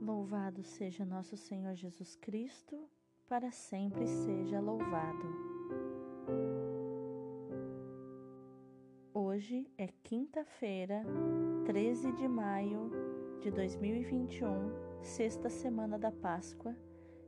Louvado 0.00 0.62
seja 0.62 1.04
nosso 1.04 1.36
Senhor 1.36 1.74
Jesus 1.74 2.16
Cristo, 2.16 2.88
para 3.28 3.50
sempre 3.50 4.06
seja 4.06 4.58
louvado. 4.60 5.26
Hoje 9.12 9.70
é 9.76 9.88
quinta-feira, 10.02 11.04
13 11.66 12.12
de 12.12 12.26
maio 12.26 12.90
de 13.40 13.50
2021, 13.50 15.02
sexta 15.02 15.50
semana 15.50 15.98
da 15.98 16.10
Páscoa, 16.10 16.74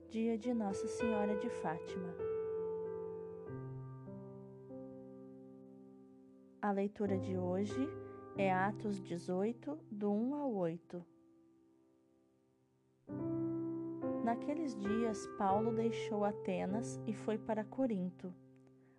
dia 0.09 0.39
de 0.39 0.55
Nossa 0.55 0.89
Senhora 0.89 1.37
de 1.37 1.51
Fátima. 1.51 2.34
A 6.65 6.71
leitura 6.71 7.19
de 7.19 7.37
hoje 7.37 7.87
é 8.39 8.51
Atos 8.51 8.99
18, 8.99 9.79
do 9.91 10.11
1 10.11 10.35
ao 10.35 10.55
8. 10.55 11.05
Naqueles 14.25 14.75
dias, 14.75 15.27
Paulo 15.37 15.75
deixou 15.75 16.25
Atenas 16.25 16.99
e 17.07 17.13
foi 17.13 17.37
para 17.37 17.65
Corinto. 17.65 18.33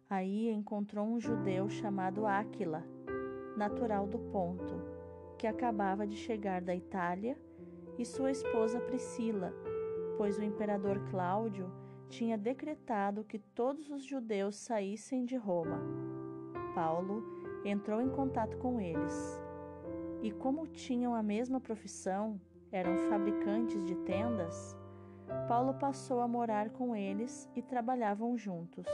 Aí 0.08 0.48
encontrou 0.52 1.08
um 1.08 1.20
judeu 1.20 1.68
chamado 1.68 2.28
Áquila, 2.28 2.84
natural 3.58 4.06
do 4.06 4.20
Ponto, 4.20 4.76
que 5.36 5.48
acabava 5.48 6.06
de 6.06 6.16
chegar 6.16 6.62
da 6.62 6.76
Itália, 6.76 7.36
e 7.98 8.06
sua 8.06 8.30
esposa 8.30 8.80
Priscila, 8.80 9.52
pois 10.20 10.38
o 10.38 10.44
imperador 10.44 11.00
Cláudio 11.10 11.72
tinha 12.10 12.38
decretado 12.38 13.24
que 13.24 13.40
todos 13.40 13.90
os 13.90 14.04
judeus 14.04 14.56
saíssem 14.56 15.26
de 15.26 15.36
Roma. 15.36 15.82
Paulo 16.76 17.45
entrou 17.66 18.02
em 18.02 18.10
contato 18.10 18.58
com 18.58 18.80
eles. 18.80 19.42
E 20.22 20.32
como 20.32 20.68
tinham 20.68 21.14
a 21.14 21.22
mesma 21.22 21.60
profissão, 21.60 22.40
eram 22.72 22.98
fabricantes 23.10 23.84
de 23.86 23.96
tendas, 23.96 24.78
Paulo 25.48 25.74
passou 25.74 26.22
a 26.22 26.28
morar 26.28 26.70
com 26.70 26.96
eles 26.96 27.50
e 27.56 27.62
trabalhavam 27.62 28.38
juntos. 28.38 28.86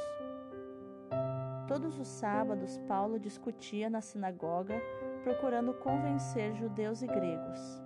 Todos 1.68 1.98
os 2.00 2.08
sábados, 2.08 2.78
Paulo 2.88 3.20
discutia 3.20 3.90
na 3.90 4.02
sinagoga, 4.02 4.76
procurando 5.24 5.74
convencer 5.74 6.54
judeus 6.56 7.02
e 7.02 7.08
gregos. 7.08 7.82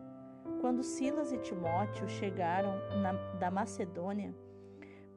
Quando 0.62 0.84
Silas 0.84 1.32
e 1.32 1.38
Timóteo 1.38 2.08
chegaram 2.08 2.74
na, 3.02 3.14
da 3.38 3.52
Macedônia, 3.52 4.34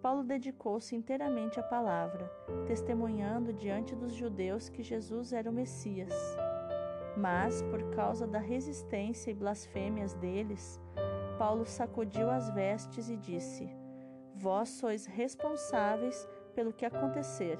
Paulo 0.03 0.23
dedicou-se 0.23 0.95
inteiramente 0.95 1.59
à 1.59 1.63
palavra, 1.63 2.31
testemunhando 2.67 3.53
diante 3.53 3.97
dos 3.97 4.13
judeus 4.13 4.69
que 4.69 4.83
Jesus 4.83 5.33
era 5.33 5.51
o 5.51 5.53
Messias. 5.53 6.13
Mas, 7.17 7.63
por 7.63 7.83
causa 7.91 8.27
da 8.27 8.39
resistência 8.39 9.31
e 9.31 9.35
blasfêmias 9.35 10.15
deles, 10.15 10.81
Paulo 11.37 11.65
sacudiu 11.67 12.31
as 12.31 12.49
vestes 12.51 13.09
e 13.09 13.17
disse: 13.17 13.69
Vós 14.35 14.69
sois 14.69 15.05
responsáveis 15.05 16.29
pelo 16.55 16.73
que 16.73 16.85
acontecer. 16.85 17.59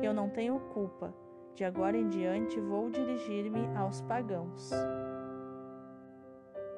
Eu 0.00 0.14
não 0.14 0.28
tenho 0.30 0.58
culpa. 0.72 1.12
De 1.54 1.64
agora 1.64 1.96
em 1.96 2.08
diante 2.08 2.58
vou 2.58 2.90
dirigir-me 2.90 3.66
aos 3.76 4.00
pagãos. 4.02 4.70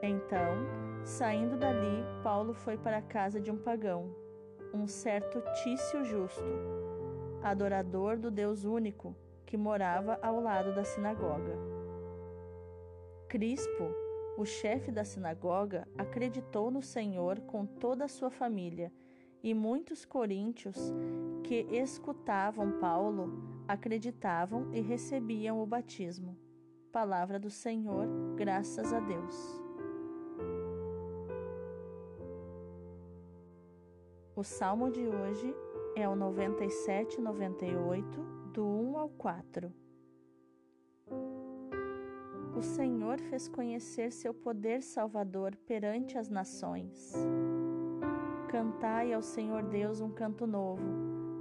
Então, 0.02 0.56
saindo 1.04 1.56
dali, 1.56 2.04
Paulo 2.22 2.52
foi 2.52 2.76
para 2.76 2.98
a 2.98 3.02
casa 3.02 3.40
de 3.40 3.50
um 3.50 3.56
pagão, 3.56 4.14
um 4.74 4.88
certo 4.88 5.40
Tício 5.62 6.04
Justo, 6.04 6.42
adorador 7.40 8.18
do 8.18 8.28
Deus 8.28 8.64
único, 8.64 9.14
que 9.46 9.56
morava 9.56 10.18
ao 10.20 10.40
lado 10.40 10.74
da 10.74 10.82
sinagoga. 10.82 11.56
Crispo, 13.28 13.84
o 14.36 14.44
chefe 14.44 14.90
da 14.90 15.04
sinagoga 15.04 15.86
acreditou 15.96 16.72
no 16.72 16.82
Senhor 16.82 17.40
com 17.42 17.64
toda 17.64 18.06
a 18.06 18.08
sua 18.08 18.30
família, 18.30 18.92
e 19.44 19.54
muitos 19.54 20.04
coríntios 20.04 20.76
que 21.44 21.66
escutavam 21.70 22.78
Paulo 22.80 23.62
acreditavam 23.68 24.72
e 24.72 24.80
recebiam 24.80 25.62
o 25.62 25.66
batismo. 25.66 26.36
Palavra 26.90 27.38
do 27.38 27.50
Senhor, 27.50 28.06
graças 28.36 28.92
a 28.92 29.00
Deus. 29.00 29.63
O 34.36 34.42
salmo 34.42 34.90
de 34.90 35.06
hoje 35.06 35.54
é 35.94 36.08
o 36.08 36.16
97, 36.16 37.20
98, 37.20 38.20
do 38.52 38.66
1 38.66 38.98
ao 38.98 39.08
4. 39.10 39.72
O 42.56 42.60
Senhor 42.60 43.20
fez 43.20 43.46
conhecer 43.46 44.10
seu 44.10 44.34
poder 44.34 44.82
salvador 44.82 45.54
perante 45.64 46.18
as 46.18 46.28
nações. 46.28 47.14
Cantai 48.48 49.12
ao 49.12 49.22
Senhor 49.22 49.62
Deus 49.62 50.00
um 50.00 50.10
canto 50.10 50.48
novo, 50.48 50.82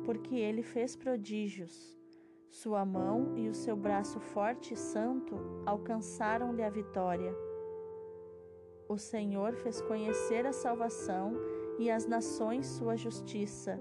porque 0.06 0.36
ele 0.36 0.62
fez 0.62 0.96
prodígios. 0.96 1.98
Sua 2.52 2.86
mão 2.86 3.36
e 3.36 3.50
o 3.50 3.56
seu 3.56 3.76
braço 3.76 4.20
forte 4.20 4.76
e 4.76 4.78
santo 4.78 5.36
alcançaram-lhe 5.66 6.62
a 6.62 6.70
vitória. 6.70 7.36
O 8.88 9.00
Senhor 9.00 9.56
fez 9.56 9.82
conhecer 9.82 10.46
a 10.46 10.54
salvação 10.54 11.34
e 11.80 11.90
as 11.90 12.06
nações 12.06 12.66
sua 12.68 12.96
justiça. 12.96 13.80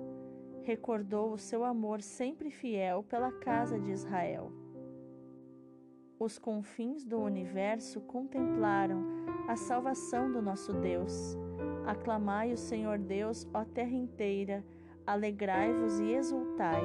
Recordou 0.62 1.32
o 1.32 1.38
seu 1.38 1.64
amor 1.64 2.02
sempre 2.02 2.50
fiel 2.50 3.02
pela 3.02 3.32
casa 3.32 3.78
de 3.78 3.90
Israel 3.90 4.52
os 6.24 6.38
confins 6.38 7.04
do 7.04 7.18
universo 7.18 8.00
contemplaram 8.02 9.02
a 9.48 9.56
salvação 9.56 10.30
do 10.30 10.40
nosso 10.40 10.72
Deus. 10.72 11.36
Aclamai 11.84 12.52
o 12.52 12.56
Senhor 12.56 12.96
Deus, 12.98 13.46
ó 13.52 13.64
terra 13.64 13.94
inteira, 13.94 14.64
alegrai-vos 15.04 15.98
e 15.98 16.12
exultai. 16.12 16.82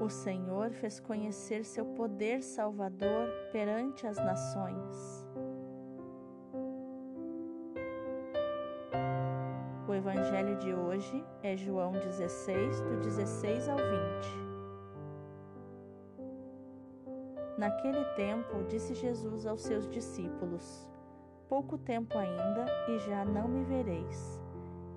O 0.00 0.10
Senhor 0.10 0.72
fez 0.72 1.00
conhecer 1.00 1.64
seu 1.64 1.86
poder 1.86 2.42
salvador 2.42 3.28
perante 3.50 4.06
as 4.06 4.18
nações. 4.18 5.23
Evangelho 10.04 10.56
de 10.58 10.74
hoje 10.74 11.24
é 11.42 11.56
João 11.56 11.92
16, 11.92 12.82
do 12.82 13.00
16 13.00 13.70
ao 13.70 13.78
20. 13.78 13.84
Naquele 17.56 18.04
tempo, 18.14 18.64
disse 18.68 18.92
Jesus 18.94 19.46
aos 19.46 19.62
seus 19.62 19.88
discípulos: 19.88 20.86
Pouco 21.48 21.78
tempo 21.78 22.18
ainda 22.18 22.66
e 22.86 22.98
já 22.98 23.24
não 23.24 23.48
me 23.48 23.64
vereis, 23.64 24.42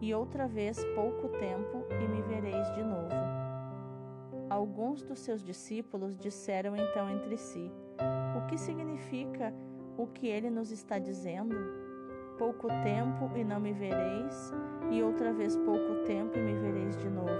e 0.01 0.13
outra 0.13 0.45
vez 0.45 0.83
pouco 0.93 1.29
tempo 1.39 1.85
e 1.89 2.07
me 2.09 2.21
vereis 2.23 2.69
de 2.75 2.83
novo. 2.83 3.15
Alguns 4.49 5.03
dos 5.03 5.19
seus 5.19 5.41
discípulos 5.41 6.17
disseram 6.17 6.75
então 6.75 7.09
entre 7.09 7.37
si: 7.37 7.71
O 8.35 8.45
que 8.47 8.57
significa 8.57 9.53
o 9.97 10.05
que 10.05 10.27
ele 10.27 10.49
nos 10.49 10.69
está 10.69 10.99
dizendo? 10.99 11.86
Pouco 12.37 12.67
tempo 12.83 13.31
e 13.35 13.43
não 13.43 13.59
me 13.59 13.73
vereis, 13.73 14.53
e 14.91 15.01
outra 15.01 15.33
vez 15.33 15.55
pouco 15.57 16.03
tempo 16.05 16.37
e 16.37 16.41
me 16.41 16.53
vereis 16.59 16.95
de 16.97 17.09
novo. 17.09 17.31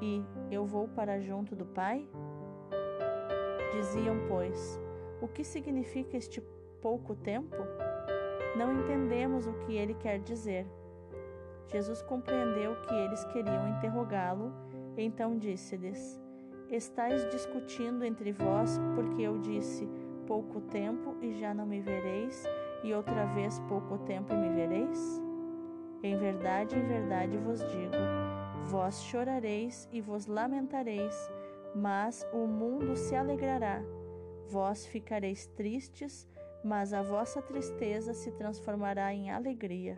E 0.00 0.24
eu 0.50 0.64
vou 0.64 0.88
para 0.88 1.20
junto 1.20 1.54
do 1.54 1.66
Pai? 1.66 2.08
Diziam, 3.72 4.16
pois, 4.28 4.80
o 5.20 5.28
que 5.28 5.44
significa 5.44 6.16
este 6.16 6.42
pouco 6.80 7.14
tempo? 7.14 7.56
Não 8.56 8.80
entendemos 8.80 9.46
o 9.46 9.52
que 9.54 9.76
ele 9.76 9.94
quer 9.94 10.18
dizer. 10.18 10.66
Jesus 11.68 12.02
compreendeu 12.02 12.74
que 12.82 12.94
eles 12.94 13.24
queriam 13.26 13.68
interrogá-lo, 13.68 14.52
então 14.96 15.38
disse-lhes: 15.38 16.20
Estais 16.70 17.28
discutindo 17.30 18.04
entre 18.04 18.32
vós, 18.32 18.78
porque 18.94 19.22
eu 19.22 19.38
disse: 19.38 19.88
Pouco 20.26 20.60
tempo 20.60 21.16
e 21.22 21.32
já 21.34 21.54
não 21.54 21.64
me 21.64 21.80
vereis, 21.80 22.44
e 22.82 22.92
outra 22.94 23.26
vez 23.26 23.60
pouco 23.68 23.98
tempo 23.98 24.32
e 24.32 24.36
me 24.36 24.48
vereis? 24.50 25.20
Em 26.02 26.16
verdade, 26.16 26.76
em 26.76 26.82
verdade 26.82 27.36
vos 27.38 27.60
digo: 27.60 27.96
vós 28.66 29.02
chorareis 29.02 29.88
e 29.92 30.00
vos 30.00 30.26
lamentareis, 30.26 31.14
mas 31.74 32.26
o 32.32 32.46
mundo 32.46 32.96
se 32.96 33.14
alegrará. 33.14 33.82
Vós 34.48 34.84
ficareis 34.86 35.46
tristes, 35.46 36.28
mas 36.64 36.92
a 36.92 37.02
vossa 37.02 37.40
tristeza 37.40 38.12
se 38.12 38.32
transformará 38.32 39.14
em 39.14 39.30
alegria. 39.30 39.96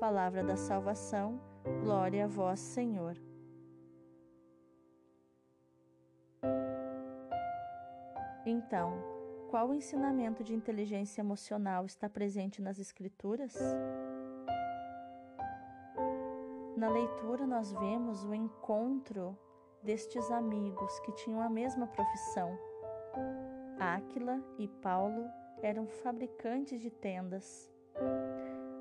Palavra 0.00 0.42
da 0.42 0.56
salvação, 0.56 1.40
glória 1.82 2.24
a 2.24 2.28
vós, 2.28 2.60
Senhor. 2.60 3.16
Então, 8.46 9.17
qual 9.48 9.74
ensinamento 9.74 10.44
de 10.44 10.54
inteligência 10.54 11.20
emocional 11.20 11.86
está 11.86 12.08
presente 12.08 12.60
nas 12.60 12.78
Escrituras? 12.78 13.56
Na 16.76 16.88
leitura, 16.88 17.46
nós 17.46 17.72
vemos 17.72 18.24
o 18.24 18.34
encontro 18.34 19.36
destes 19.82 20.30
amigos 20.30 21.00
que 21.00 21.12
tinham 21.12 21.40
a 21.40 21.48
mesma 21.48 21.86
profissão, 21.86 22.56
Áquila 23.78 24.42
e 24.58 24.68
Paulo 24.68 25.30
eram 25.62 25.86
fabricantes 25.86 26.80
de 26.80 26.90
tendas. 26.90 27.72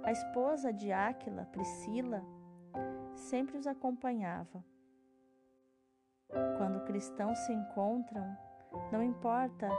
A 0.03 0.11
esposa 0.11 0.73
de 0.73 0.91
Áquila, 0.91 1.45
Priscila, 1.45 2.23
sempre 3.15 3.57
os 3.57 3.67
acompanhava. 3.67 4.63
Quando 6.57 6.83
cristãos 6.85 7.37
se 7.39 7.53
encontram, 7.53 8.37
não 8.91 9.01
importa 9.01 9.69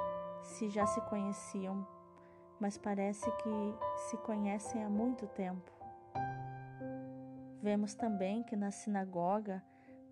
se 0.43 0.69
já 0.69 0.87
se 0.87 1.01
conheciam, 1.03 1.87
mas 2.61 2.77
parece 2.77 3.31
que 3.31 3.75
se 4.09 4.17
conhecem 4.19 4.85
há 4.85 4.89
muito 4.89 5.27
tempo. 5.29 5.71
Vemos 7.61 7.95
também 7.95 8.43
que 8.43 8.57
na 8.57 8.71
sinagoga 8.71 9.63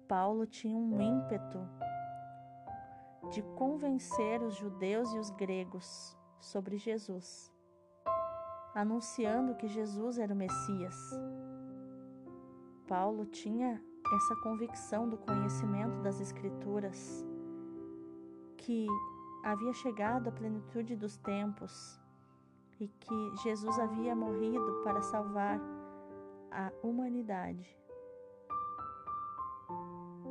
Paulo 0.08 0.46
tinha 0.46 0.76
um 0.76 1.00
ímpeto 1.00 1.58
de 3.30 3.42
convencer 3.56 4.42
os 4.42 4.54
judeus 4.54 5.12
e 5.12 5.18
os 5.18 5.30
gregos 5.30 6.16
sobre 6.40 6.76
Jesus, 6.76 7.52
anunciando 8.74 9.56
que 9.56 9.66
Jesus 9.66 10.18
era 10.18 10.32
o 10.32 10.36
Messias. 10.36 10.96
Paulo 12.86 13.26
tinha 13.26 13.82
essa 14.14 14.36
convicção 14.42 15.08
do 15.08 15.16
conhecimento 15.16 16.00
das 16.02 16.20
Escrituras, 16.20 17.24
que 18.56 18.86
havia 19.46 19.72
chegado 19.72 20.28
à 20.28 20.32
plenitude 20.32 20.96
dos 20.96 21.16
tempos 21.18 22.00
e 22.80 22.88
que 22.88 23.36
Jesus 23.44 23.78
havia 23.78 24.14
morrido 24.14 24.80
para 24.82 25.00
salvar 25.02 25.60
a 26.50 26.72
humanidade. 26.82 27.78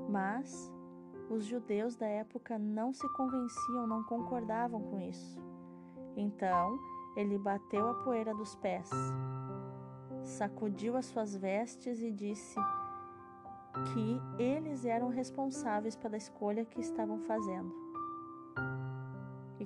Mas 0.09 0.69
os 1.29 1.45
judeus 1.45 1.95
da 1.95 2.06
época 2.06 2.59
não 2.59 2.91
se 2.91 3.07
convenciam, 3.13 3.88
não 3.88 4.03
concordavam 4.03 4.81
com 4.81 5.00
isso. 5.00 5.41
Então 6.17 6.77
ele 7.15 7.38
bateu 7.38 7.88
a 7.88 7.94
poeira 8.03 8.35
dos 8.35 8.53
pés, 8.57 8.89
sacudiu 10.23 10.97
as 10.97 11.06
suas 11.06 11.33
vestes 11.38 12.01
e 12.01 12.12
disse 12.12 12.59
que 13.94 14.44
eles 14.44 14.83
eram 14.83 15.07
responsáveis 15.07 15.95
pela 15.95 16.17
escolha 16.17 16.65
que 16.65 16.81
estavam 16.81 17.17
fazendo 17.21 17.85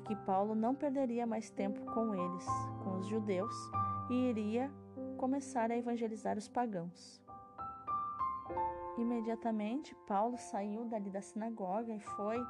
que 0.10 0.16
Paulo 0.16 0.56
não 0.56 0.74
perderia 0.74 1.28
mais 1.28 1.52
tempo 1.52 1.86
com 1.94 2.16
eles, 2.16 2.44
com 2.84 2.98
os 2.98 3.06
judeus, 3.06 3.54
e 4.10 4.16
iria 4.30 4.72
começar 5.18 5.70
a 5.70 5.78
evangelizar 5.78 6.36
os 6.36 6.48
pagãos. 6.48 7.22
Imediatamente, 8.98 9.94
Paulo 10.08 10.36
saiu 10.40 10.84
dali 10.86 11.12
da 11.12 11.22
sinagoga 11.22 11.94
e 11.94 12.00
foi 12.00 12.44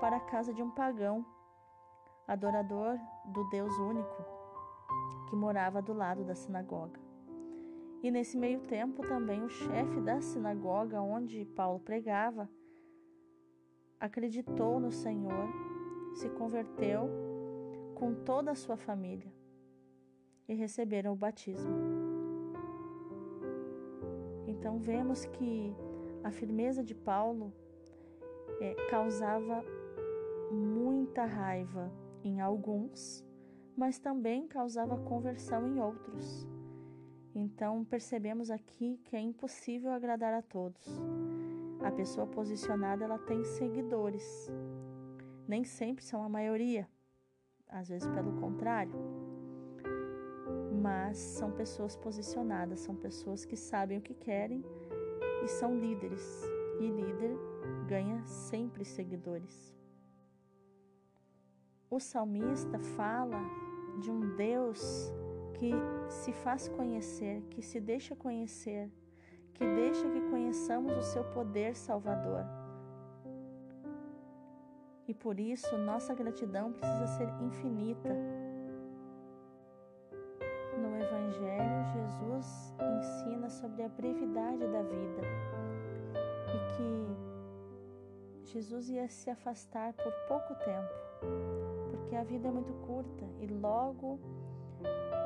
para 0.00 0.16
a 0.16 0.20
casa 0.20 0.52
de 0.52 0.60
um 0.60 0.72
pagão, 0.72 1.24
adorador 2.26 2.98
do 3.26 3.48
Deus 3.48 3.78
único, 3.78 4.24
que 5.30 5.36
morava 5.36 5.80
do 5.80 5.92
lado 5.92 6.24
da 6.24 6.34
sinagoga. 6.34 6.98
E 8.02 8.10
nesse 8.10 8.36
meio 8.36 8.58
tempo, 8.62 9.06
também 9.06 9.44
o 9.44 9.48
chefe 9.48 10.00
da 10.00 10.20
sinagoga 10.20 11.00
onde 11.00 11.44
Paulo 11.44 11.78
pregava 11.78 12.50
acreditou 14.00 14.80
no 14.80 14.90
Senhor, 14.90 15.48
se 16.14 16.28
converteu 16.30 17.08
com 17.94 18.14
toda 18.14 18.50
a 18.50 18.54
sua 18.54 18.76
família 18.76 19.32
e 20.48 20.54
receberam 20.54 21.12
o 21.12 21.16
batismo. 21.16 21.72
Então 24.46 24.78
vemos 24.78 25.24
que 25.24 25.74
a 26.22 26.30
firmeza 26.30 26.82
de 26.82 26.94
Paulo 26.94 27.52
é, 28.60 28.74
causava 28.90 29.64
muita 30.50 31.24
raiva 31.24 31.90
em 32.22 32.40
alguns, 32.40 33.24
mas 33.76 33.98
também 33.98 34.46
causava 34.46 34.96
conversão 34.98 35.66
em 35.66 35.80
outros. 35.80 36.46
Então 37.34 37.84
percebemos 37.84 38.50
aqui 38.50 39.00
que 39.04 39.16
é 39.16 39.20
impossível 39.20 39.90
agradar 39.90 40.34
a 40.34 40.42
todos. 40.42 40.86
A 41.82 41.90
pessoa 41.90 42.26
posicionada 42.26 43.04
ela 43.04 43.18
tem 43.18 43.42
seguidores. 43.44 44.50
Nem 45.46 45.64
sempre 45.64 46.04
são 46.04 46.22
a 46.22 46.28
maioria, 46.28 46.88
às 47.68 47.88
vezes 47.88 48.08
pelo 48.08 48.32
contrário 48.40 49.22
mas 50.82 51.16
são 51.16 51.52
pessoas 51.52 51.96
posicionadas, 51.96 52.80
são 52.80 52.96
pessoas 52.96 53.44
que 53.44 53.56
sabem 53.56 53.98
o 53.98 54.02
que 54.02 54.14
querem 54.14 54.64
e 55.44 55.48
são 55.48 55.78
líderes. 55.78 56.42
E 56.80 56.88
líder 56.88 57.36
ganha 57.86 58.24
sempre 58.24 58.84
seguidores. 58.84 59.72
O 61.88 62.00
salmista 62.00 62.78
fala 62.78 63.38
de 64.00 64.10
um 64.10 64.34
Deus 64.34 65.12
que 65.54 65.70
se 66.08 66.32
faz 66.32 66.66
conhecer, 66.66 67.42
que 67.50 67.62
se 67.62 67.78
deixa 67.78 68.16
conhecer, 68.16 68.90
que 69.54 69.64
deixa 69.64 70.08
que 70.08 70.20
conheçamos 70.30 70.96
o 70.96 71.02
seu 71.02 71.22
poder 71.32 71.76
salvador. 71.76 72.61
E 75.08 75.14
por 75.14 75.38
isso 75.38 75.76
nossa 75.78 76.14
gratidão 76.14 76.72
precisa 76.72 77.06
ser 77.06 77.28
infinita 77.42 78.10
Evangelho, 81.02 81.84
Jesus 81.92 82.74
ensina 82.98 83.48
sobre 83.48 83.82
a 83.82 83.88
brevidade 83.88 84.66
da 84.68 84.82
vida 84.82 85.22
e 86.46 86.58
que 86.76 88.52
Jesus 88.52 88.88
ia 88.88 89.08
se 89.08 89.30
afastar 89.30 89.92
por 89.94 90.12
pouco 90.28 90.54
tempo, 90.56 90.94
porque 91.90 92.14
a 92.14 92.24
vida 92.24 92.48
é 92.48 92.50
muito 92.50 92.72
curta 92.86 93.24
e 93.40 93.46
logo 93.46 94.20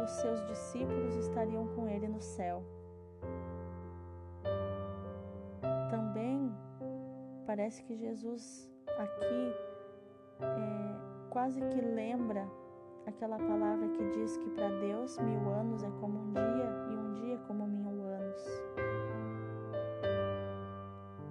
os 0.03 0.11
seus 0.13 0.45
discípulos 0.47 1.17
estariam 1.17 1.67
com 1.75 1.89
ele 1.89 2.09
no 2.09 2.21
céu. 2.21 2.63
Também 5.91 6.55
parece 7.47 7.83
que 7.83 7.97
Jesus 7.97 8.71
aqui 8.99 9.55
é, 10.41 11.31
quase 11.31 11.61
que 11.61 11.81
lembra 11.81 12.49
aquela 13.07 13.39
palavra 13.39 13.89
que 13.89 14.05
diz 14.11 14.37
que 14.37 14.51
para 14.51 14.69
Deus 14.81 15.19
mil 15.19 15.49
anos 15.51 15.83
é 15.83 15.91
como 16.01 16.19
um 16.19 16.33
dia 16.33 16.71
e 16.91 16.97
um 16.97 17.13
dia 17.15 17.39
como 17.47 17.67
mil 17.67 18.05
anos. 18.05 18.63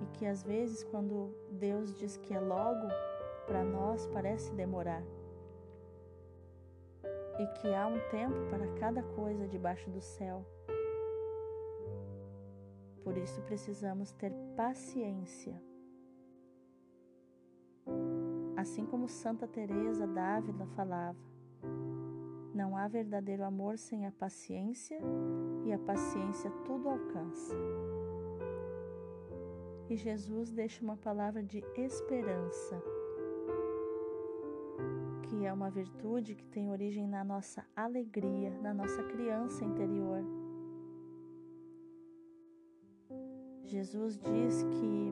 E 0.02 0.18
que 0.18 0.26
às 0.26 0.44
vezes, 0.44 0.84
quando 0.84 1.36
Deus 1.52 1.94
diz 1.94 2.18
que 2.18 2.34
é 2.34 2.40
logo, 2.40 2.88
para 3.46 3.64
nós 3.64 4.08
parece 4.08 4.54
demorar. 4.54 5.04
E 7.38 7.48
que 7.60 7.74
há 7.74 7.86
um 7.88 8.00
tempo 8.10 8.50
para 8.50 8.68
cada 8.80 9.04
coisa 9.04 9.48
debaixo 9.48 9.90
do 9.90 10.02
céu. 10.02 10.46
Por 13.04 13.18
isso 13.18 13.42
precisamos 13.44 14.14
ter 14.14 14.32
paciência. 14.56 15.62
Assim 18.56 18.86
como 18.86 19.08
Santa 19.08 19.48
Teresa 19.48 20.08
d'Ávila 20.08 20.66
falava, 20.76 21.18
não 22.54 22.78
há 22.78 22.88
verdadeiro 22.88 23.44
amor 23.44 23.78
sem 23.78 24.06
a 24.06 24.12
paciência, 24.14 24.98
e 25.66 25.74
a 25.74 25.80
paciência 25.80 26.50
tudo 26.64 26.88
alcança. 26.88 27.54
E 29.90 29.98
Jesus 29.98 30.52
deixa 30.52 30.82
uma 30.82 30.96
palavra 30.96 31.44
de 31.44 31.64
esperança, 31.76 32.82
que 35.24 35.46
é 35.46 35.52
uma 35.52 35.70
virtude 35.70 36.34
que 36.34 36.46
tem 36.46 36.72
origem 36.72 37.06
na 37.08 37.26
nossa 37.26 37.66
alegria, 37.76 38.52
na 38.62 38.74
nossa 38.74 39.04
criança 39.04 39.66
interior. 39.66 40.24
Jesus 43.64 44.18
diz 44.18 44.64
que 44.64 45.12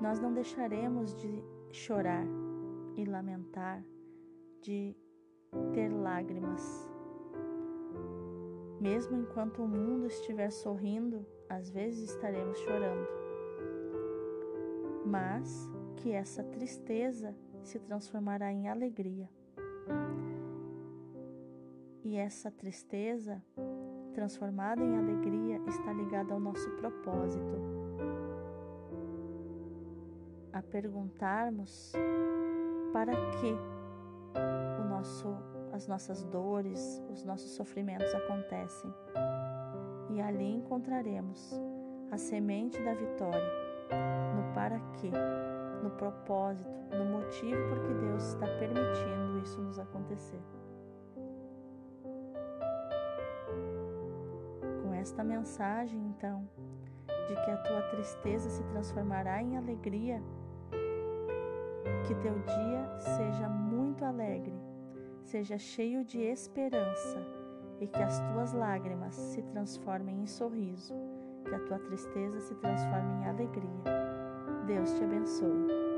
nós 0.00 0.20
não 0.20 0.32
deixaremos 0.32 1.12
de 1.14 1.42
chorar 1.72 2.24
e 2.96 3.04
lamentar, 3.04 3.84
de 4.60 4.96
ter 5.72 5.88
lágrimas. 5.88 6.88
Mesmo 8.80 9.16
enquanto 9.16 9.62
o 9.62 9.68
mundo 9.68 10.06
estiver 10.06 10.50
sorrindo, 10.50 11.26
às 11.48 11.70
vezes 11.70 12.10
estaremos 12.10 12.58
chorando. 12.58 13.06
Mas 15.04 15.70
que 15.96 16.12
essa 16.12 16.42
tristeza 16.42 17.36
se 17.62 17.78
transformará 17.78 18.52
em 18.52 18.68
alegria. 18.68 19.28
E 22.04 22.16
essa 22.16 22.50
tristeza, 22.50 23.40
transformada 24.12 24.82
em 24.82 24.96
alegria, 24.96 25.60
está 25.68 25.92
ligada 25.92 26.34
ao 26.34 26.40
nosso 26.40 26.68
propósito. 26.72 27.56
A 30.52 30.60
perguntarmos 30.60 31.92
para 32.92 33.12
que 33.32 33.72
nosso, 35.02 35.36
as 35.72 35.88
nossas 35.88 36.22
dores, 36.24 37.02
os 37.10 37.24
nossos 37.24 37.50
sofrimentos 37.52 38.14
acontecem. 38.14 38.92
E 40.10 40.20
ali 40.20 40.54
encontraremos 40.54 41.60
a 42.10 42.18
semente 42.18 42.80
da 42.82 42.94
vitória, 42.94 43.50
no 44.36 44.54
para 44.54 44.78
quê, 45.00 45.10
no 45.82 45.90
propósito, 45.90 46.70
no 46.96 47.04
motivo 47.06 47.68
por 47.68 47.80
que 47.80 47.94
Deus 47.94 48.22
está 48.28 48.46
permitindo 48.58 49.40
isso 49.42 49.60
nos 49.60 49.78
acontecer. 49.78 50.40
Com 54.82 54.94
esta 54.94 55.24
mensagem, 55.24 55.98
então, 56.06 56.48
de 57.28 57.34
que 57.34 57.50
a 57.50 57.56
tua 57.56 57.82
tristeza 57.90 58.50
se 58.50 58.62
transformará 58.64 59.42
em 59.42 59.56
alegria, 59.56 60.22
que 62.06 62.14
teu 62.16 62.34
dia 62.38 62.98
seja 62.98 63.48
muito 63.48 64.04
alegre, 64.04 64.54
seja 65.22 65.58
cheio 65.58 66.04
de 66.04 66.20
esperança 66.20 67.24
e 67.80 67.86
que 67.86 68.02
as 68.02 68.20
tuas 68.32 68.52
lágrimas 68.52 69.14
se 69.14 69.42
transformem 69.42 70.22
em 70.22 70.26
sorriso, 70.26 70.94
que 71.44 71.54
a 71.54 71.60
tua 71.60 71.78
tristeza 71.78 72.40
se 72.40 72.54
transforme 72.56 73.22
em 73.22 73.26
alegria. 73.26 73.82
Deus 74.66 74.92
te 74.94 75.04
abençoe. 75.04 75.91